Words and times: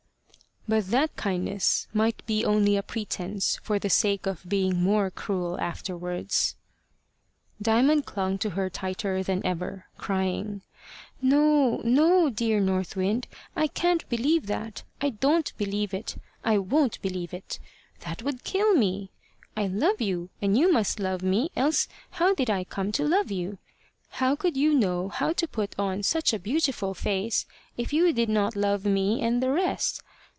"But 0.67 0.87
that 0.91 1.15
kindness 1.17 1.87
might 1.91 2.23
be 2.27 2.45
only 2.45 2.77
a 2.77 2.83
pretence 2.83 3.59
for 3.63 3.79
the 3.79 3.89
sake 3.89 4.25
of 4.27 4.47
being 4.47 4.81
more 4.81 5.09
cruel 5.11 5.59
afterwards." 5.59 6.55
Diamond 7.61 8.05
clung 8.05 8.37
to 8.37 8.51
her 8.51 8.69
tighter 8.69 9.21
than 9.23 9.43
ever, 9.45 9.87
crying 9.97 10.61
"No, 11.21 11.81
no, 11.83 12.29
dear 12.29 12.59
North 12.59 12.95
Wind; 12.95 13.27
I 13.55 13.67
can't 13.67 14.07
believe 14.07 14.45
that. 14.47 14.83
I 15.01 15.09
don't 15.09 15.51
believe 15.57 15.95
it. 15.95 16.15
I 16.45 16.57
won't 16.59 17.01
believe 17.01 17.33
it. 17.33 17.57
That 18.01 18.21
would 18.21 18.43
kill 18.45 18.73
me. 18.75 19.09
I 19.57 19.65
love 19.65 19.99
you, 19.99 20.29
and 20.43 20.55
you 20.57 20.71
must 20.71 20.99
love 20.99 21.23
me, 21.23 21.49
else 21.55 21.87
how 22.11 22.33
did 22.35 22.49
I 22.51 22.63
come 22.65 22.91
to 22.93 23.05
love 23.07 23.31
you? 23.31 23.57
How 24.09 24.35
could 24.35 24.55
you 24.55 24.73
know 24.75 25.09
how 25.09 25.33
to 25.33 25.47
put 25.47 25.77
on 25.79 26.03
such 26.03 26.31
a 26.31 26.39
beautiful 26.39 26.93
face 26.93 27.45
if 27.77 27.91
you 27.91 28.13
did 28.13 28.29
not 28.29 28.55
love 28.55 28.85
me 28.85 29.21
and 29.21 29.41
the 29.41 29.49
rest? 29.51 30.01